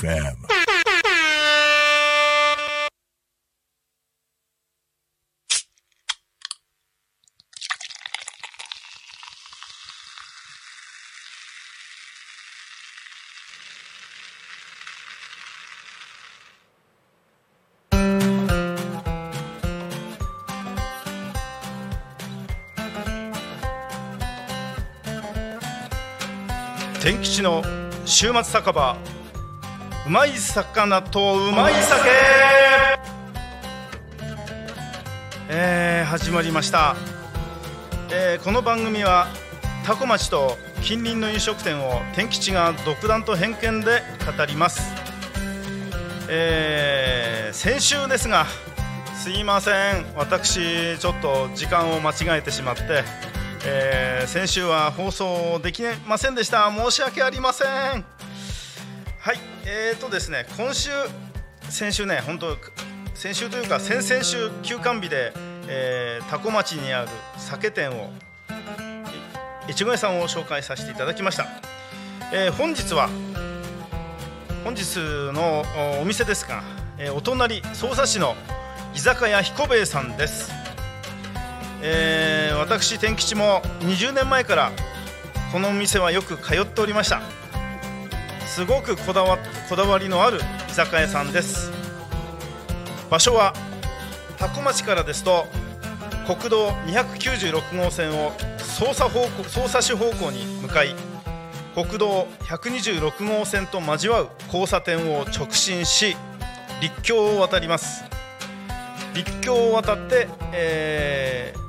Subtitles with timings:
[0.00, 0.50] FM.
[27.02, 27.62] 天吉の
[28.04, 28.96] 週末酒場
[30.10, 32.10] まい魚とうまい酒。
[35.48, 36.96] えー、始まりました、
[38.10, 39.28] えーこの番組は
[39.86, 44.02] タコ町と近隣の飲食店を天吉が独断と偏見で
[44.36, 44.92] 語ります、
[46.28, 48.46] えー先週ですが
[49.14, 50.06] すいません。
[50.16, 53.04] 私ちょっと時間を間違えてしまって
[53.64, 56.68] えー先週は放送できませんでした。
[56.76, 57.64] 申し訳ありませ
[57.96, 58.04] ん。
[59.22, 60.88] はいえーとですね今週
[61.68, 62.56] 先週ね本当
[63.12, 65.34] 先週というか先々週休館日で、
[65.68, 68.08] えー、多古町にある酒店を
[69.68, 71.44] 越後屋さんを紹介させていただきました、
[72.32, 73.10] えー本日は
[74.64, 74.96] 本日
[75.34, 75.64] の
[75.98, 76.62] おお店ですが、
[76.96, 78.34] えーお隣匝瑳市の
[78.94, 80.50] 居酒屋彦兵衛さんです。
[81.82, 84.72] えー私天吉も20年前から
[85.52, 87.20] このお店はよく通っておりました。
[88.60, 89.38] すごくこだわ
[89.70, 91.72] こだわりのある居酒屋さんです。
[93.08, 93.54] 場所は
[94.36, 95.46] 多古町からですと
[96.26, 100.94] 国道296号線を捜査方向捜査市方向に向かい
[101.74, 106.14] 国道126号線と交わう交差点を直進し
[106.82, 108.04] 立教を渡ります。
[109.14, 111.60] 立教を渡って、えー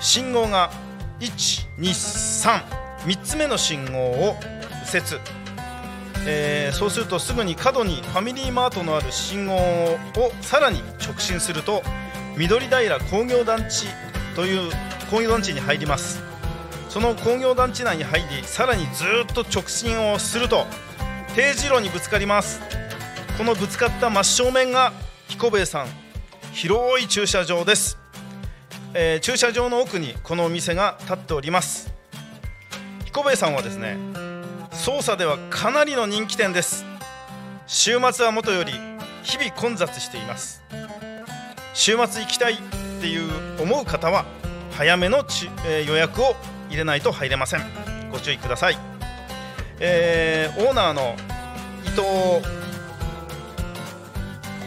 [0.00, 0.72] 信号が
[1.20, 4.34] 1233つ目の信号を
[4.92, 5.43] 右折、
[6.26, 9.98] えーそうするとすぐに角にファミリーマートのある信号を
[10.40, 11.82] さらに直進すると
[12.36, 13.86] 緑平工業団地
[14.34, 14.72] という
[15.10, 16.22] 工業団地に入ります。
[16.88, 20.66] その工業団地内に入りさらにずっと直進をすると
[21.34, 22.60] 定時路にぶつかります。
[23.36, 24.92] このぶつかった真正面が
[25.28, 25.88] 彦兵衛さん
[26.52, 27.98] 広い駐車場です、
[28.94, 31.92] えー駐車場の奥にこのお店が建っております。
[33.06, 33.96] 彦兵衛さんはですね
[34.84, 36.84] 捜査ではかなりの人気店です。
[37.66, 38.72] 週末はもとより
[39.22, 40.62] 日々混雑しています。
[41.72, 42.56] 週末行きたいっ
[43.00, 44.26] ていう思う方は
[44.72, 46.36] 早めのち、えー予約を
[46.68, 47.62] 入れないと入れません。
[48.12, 48.78] ご注意ください、
[49.80, 51.16] えーオーナーの
[51.86, 52.02] 伊藤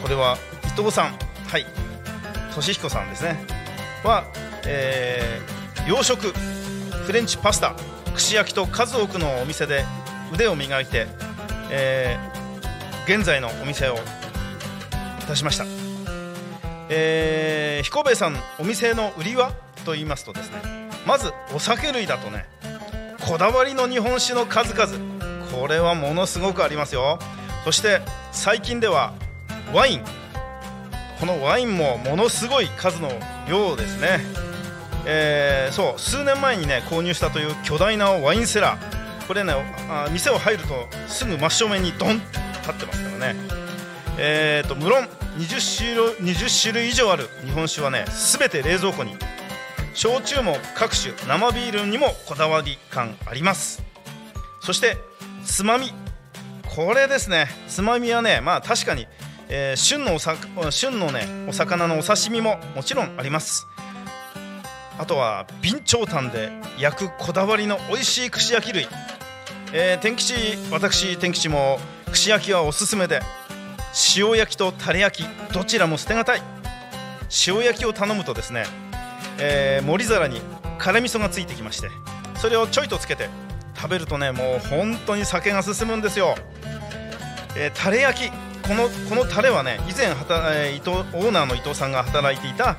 [0.02, 1.16] これは伊藤さん。
[1.46, 1.66] はい。
[2.56, 3.38] 俊彦さんですね。
[4.02, 4.24] は、
[4.66, 6.32] えー洋食
[7.06, 7.76] フレンチパスタ
[8.16, 9.84] 串焼きと数多くのお店で
[10.32, 11.06] 腕を磨いて、
[11.70, 12.38] えー
[13.06, 13.96] 現在のお店を
[15.26, 15.64] 出しました、
[16.90, 19.52] えー彦兵衛さんお店の売りは
[19.86, 20.58] と言いますとですね
[21.06, 22.44] まずお酒類だとね
[23.26, 24.92] こだわりの日本酒の数々
[25.50, 27.18] これはものすごくありますよ。
[27.64, 28.00] そして
[28.30, 29.14] 最近では
[29.72, 30.04] ワイン。
[31.18, 33.10] このワインもものすごい数の
[33.48, 34.20] 量ですね、
[35.04, 38.87] えーそう数年前にね購入したという巨大なワインセラー。
[39.28, 39.52] これね
[39.90, 43.40] あ店を入るとすぐ真正面にドンって立ってますからね。
[44.18, 45.04] えーと無論
[45.36, 48.04] 20種類 ,20 種類以上ある日本酒はね
[48.38, 49.14] 全て冷蔵庫に。
[49.94, 53.82] 焼酎も各種生ビールにもこだわり感あります。
[54.60, 54.96] そして
[55.44, 55.92] つまみ。
[56.74, 57.48] これですね。
[57.68, 59.06] つまみはねまあ確かに、
[59.48, 60.36] えー旬のおさ
[60.70, 63.66] 旬のねお魚のお刺身ももちろんあります。
[64.98, 68.88] あとは備長炭で焼くこだわりの美味しい串焼き類、
[69.72, 70.34] えー天吉
[70.70, 71.78] 私天吉も
[72.10, 73.20] 串焼きはおすすめで
[74.16, 76.42] 塩焼きとタレ焼きどちらも捨てがたい。
[77.46, 78.64] 塩焼きを頼むとですね、
[79.38, 80.40] えー盛り皿に
[80.78, 81.90] 辛味噌がついてきまして
[82.36, 83.28] それをちょいとつけて
[83.76, 86.36] 食べるとねもう本当に酒が進むんですよ、
[87.56, 92.76] えータレ焼きこのこのタレはね以前はた、えー伊藤オーナーの伊藤さんが働いていた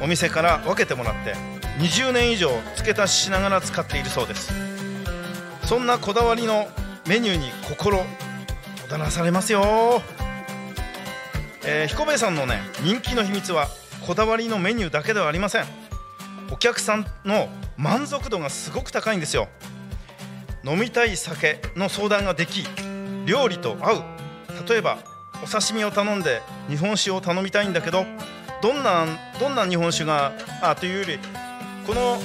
[0.00, 1.34] お店から分けてもらって
[1.82, 4.52] 20年以上付け足しながら使っているそうです。
[5.68, 6.66] そんなこだわりの
[7.06, 7.98] メニューに心
[8.88, 10.00] 躍らされますよ。
[11.62, 13.68] えー彦兵衛さんのね人気の秘密は
[14.06, 15.66] こだわりのメニューだけではありません。
[16.50, 19.46] お客さんの満足度がすごく高いんですよ。
[20.64, 22.64] 飲みたい酒の相談ができ
[23.26, 24.02] 料理と合う。
[24.66, 24.96] 例えば
[25.44, 28.06] お刺身を頼んで日本酒を頼みたいんだけど
[28.62, 29.04] どんな
[29.38, 30.32] どんな日本酒が
[30.62, 31.18] あというより
[31.86, 32.16] この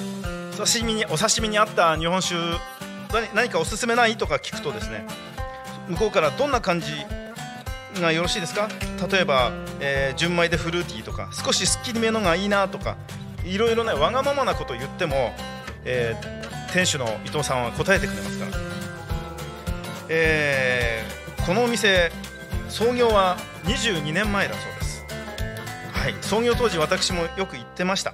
[0.55, 2.35] 刺身にお刺身に合った日本酒
[3.33, 4.17] 何かおすすめない？
[4.17, 5.05] とか聞くとですね
[5.87, 6.91] 向こうからどんな感じ
[8.01, 8.69] がよろしいですか？
[9.11, 12.97] 例えば、えー、純米でフルーティーとか少しすっきりめのがいいなとか
[13.43, 15.33] いろいろねわがままなことを言っても、
[15.85, 18.51] えー、店主の伊藤さんは答えてくれますから、
[20.09, 22.11] えー、このお店
[22.69, 25.05] 創業は22年前だそうです。
[25.93, 28.13] はい創業当時私もよく行ってました。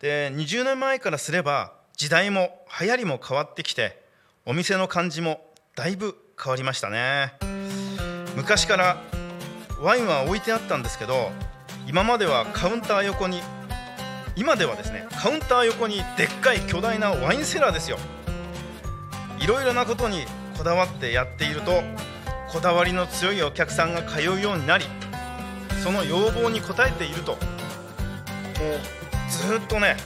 [0.00, 4.00] で20年前からすれば時代も流行りも変わってきて
[4.46, 5.40] お店の感じも
[5.76, 7.34] だいぶ変わりましたね。
[8.36, 8.96] 昔から
[9.80, 11.30] ワインは置いてあったんですけど
[11.86, 13.40] 今まではカウンター横に
[14.36, 17.98] 今ではですねカウンター横にでっかい巨大なワインセラーですよ。
[19.38, 20.24] いろいろなことに
[20.56, 21.82] こだわってやっていると
[22.48, 24.84] こだわりの強いお客さんが通うようになり
[25.82, 27.40] その要望に応えているともう
[29.30, 29.96] ずっとね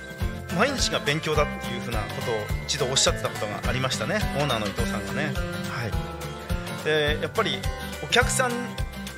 [0.56, 2.34] 毎日が勉強だっていうふうなことを
[2.64, 4.16] 一度おっしゃってたことがありましたね。
[4.36, 5.32] オーナーの伊藤さんがね。
[5.68, 7.58] はい、でやっぱり
[8.02, 8.52] お客さん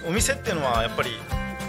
[0.06, 1.10] お店っていうのはやっぱり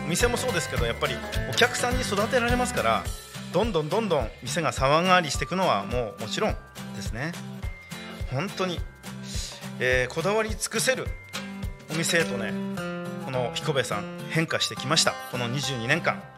[0.05, 1.15] お店もそうですけどやっぱり
[1.49, 3.03] お客さんに育てられますから
[3.51, 6.55] どんどんどんどん店が騒がりしていくのはもうもちろん
[6.95, 7.31] ですね。
[8.31, 8.79] 本当に、
[9.79, 11.07] えー、こだわり尽くせる
[11.89, 12.53] お店へとね
[13.25, 15.13] この彦部さん変化してきました。
[15.31, 16.21] この22年間。
[16.21, 16.36] 本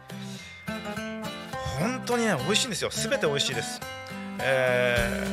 [2.09, 2.89] 当にね美味しいんですよ。
[2.89, 3.79] すべて美味しいです、
[4.41, 5.23] え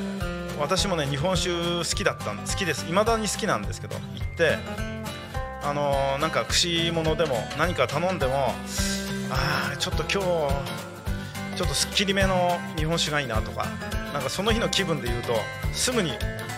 [0.50, 2.84] ー、私もね日本酒好きだった好きです。
[2.84, 4.58] 未だに好きなんですけど行って
[5.62, 8.54] あのー、なんか串物でも何か頼んでも
[9.30, 10.16] ああちょっと今日
[11.56, 13.66] ちょっとすっきりめの日本酒がいいなとか
[14.12, 15.32] なんかその日の気分で言うと
[15.72, 16.12] すぐに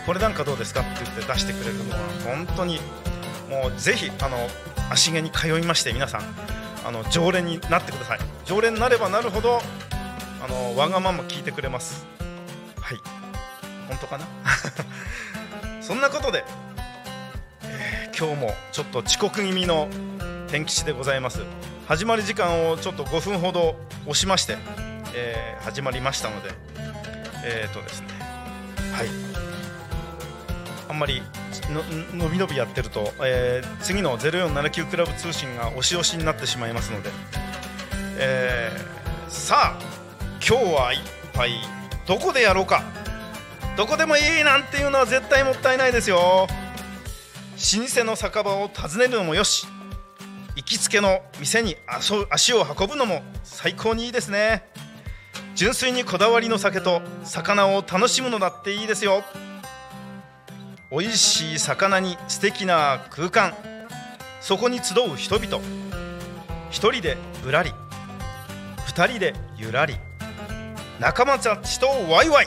[0.05, 2.81] これなんかどうですかって言って出してくれるのは本当に
[3.49, 4.37] もうぜひあの
[4.91, 6.23] 足毛に通いまして皆さん
[6.85, 8.19] あの常連になってください。
[8.44, 9.61] 常連になればなるほど
[10.43, 12.06] あのわがまま聞いてくれます。
[12.81, 12.99] はい。
[13.88, 14.26] 本当かな？
[15.82, 16.44] そんなことで、
[17.62, 19.88] えー、今日もちょっと遅刻気味の
[20.49, 21.40] 天吉でございます。
[21.87, 24.58] 始まり時間をちょっと5分ほど押しまして、
[25.14, 26.50] えー、始まりましたので
[27.44, 28.08] えっ、ー、とですね。
[28.93, 29.08] はい。
[30.88, 31.23] あんまり
[31.70, 31.82] の
[32.14, 37.11] 伸び伸びやってると、えー、次の0479クラブ通信が押し押しになってしまいますので、
[38.19, 39.98] えー、さあ
[40.46, 41.00] 今日は一
[41.35, 41.50] 杯
[42.06, 42.82] どこでやろうか？
[43.76, 46.46] どこでもいいなんていうのは絶対もったいないですよ。
[46.49, 49.67] 老舗の酒場を訪ねるのもよし
[50.56, 51.76] 行きつけの店に
[52.31, 54.64] 足を運ぶのも最高にいいですね。
[55.55, 59.25] 純粋にこだわりの酒と魚を楽しむのだっていいですよ。
[60.90, 63.55] 美味しい魚に素敵な空間
[64.40, 65.62] そこに集う人々。
[66.70, 67.73] 一人でぶらり
[68.87, 69.96] 二人でゆらり
[70.99, 72.47] 仲間たちとワイワイ。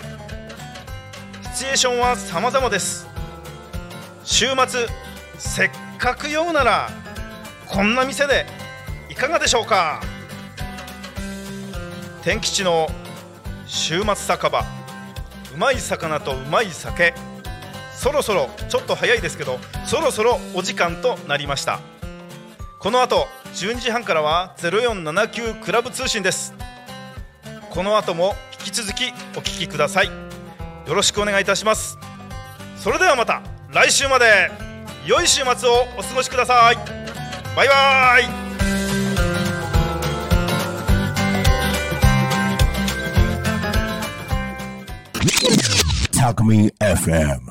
[1.54, 3.08] シチュエーションは様々です。
[4.26, 4.88] 週末
[5.38, 6.90] せっかく酔うなら
[7.68, 8.46] こんな店で
[9.10, 10.02] いかがでしょうか？
[12.24, 12.90] 天吉の
[13.68, 14.66] 週末酒場。
[15.54, 17.14] うまい魚とうまい酒。
[17.96, 21.80] そろそろちょっと早いですけどそろそろお時間となりました。
[22.80, 26.54] この後12時半からは0479クラブ通信です。
[27.72, 30.08] この後も引き続きお聞きください。
[30.08, 31.98] よろしくお願いいたします。
[32.76, 33.42] それではまた
[33.72, 34.52] 来週まで
[35.06, 36.76] 良い週末をお過ごしください。
[37.56, 38.42] バイバイ。
[46.12, 47.42] Talk Me FM